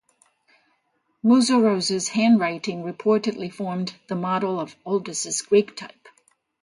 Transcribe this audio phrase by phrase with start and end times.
[1.23, 6.07] Musuros' handwriting reportedly formed the model of Aldus' Greek type.